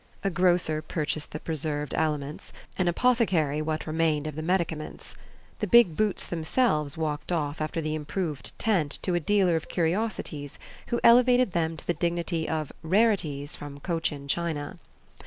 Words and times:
A 0.23 0.31
grocer 0.31 0.81
purchased 0.81 1.29
the 1.29 1.39
preserved 1.39 1.93
aliments; 1.93 2.51
an 2.75 2.87
apothecary 2.87 3.61
what 3.61 3.85
remained 3.85 4.25
of 4.25 4.35
the 4.35 4.41
medicaments. 4.41 5.15
The 5.59 5.67
big 5.67 5.95
boots 5.95 6.25
themselves 6.25 6.97
walked 6.97 7.31
off 7.31 7.61
after 7.61 7.81
the 7.81 7.93
improved 7.93 8.57
tent 8.57 8.97
to 9.03 9.13
a 9.13 9.19
dealer 9.19 9.55
of 9.55 9.69
curiosities, 9.69 10.57
who 10.87 10.99
elevated 11.03 11.51
them 11.51 11.77
to 11.77 11.85
the 11.85 11.93
dignity 11.93 12.49
of 12.49 12.71
"rarities 12.81 13.55
from 13.55 13.79
Cochin 13.79 14.27
China." 14.27 14.79